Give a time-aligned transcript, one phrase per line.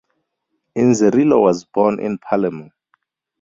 [0.75, 2.71] Inzerillo was born in Palermo.